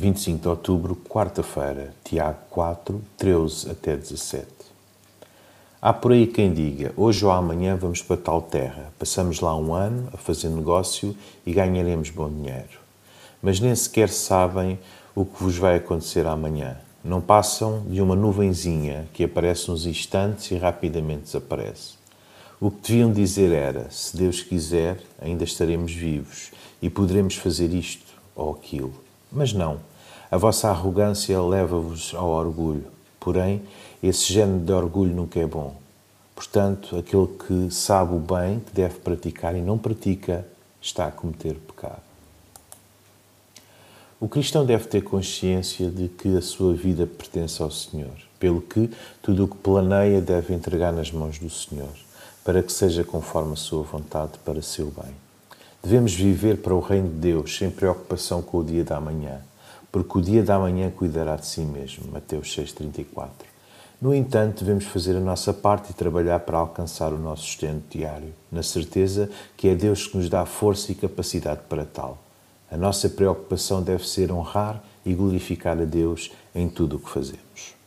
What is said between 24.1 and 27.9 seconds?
Deus quiser, ainda estaremos vivos e poderemos fazer